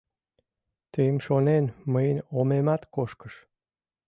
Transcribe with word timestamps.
Тыйым 0.91 1.17
шонен, 1.25 1.65
мыйын 1.93 2.19
омемат 2.37 2.81
кошкыш. 2.95 3.33